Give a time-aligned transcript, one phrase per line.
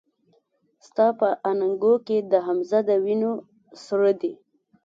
[0.87, 3.31] ستا په اننګو کې د حمزه د وينو
[3.85, 4.33] سره دي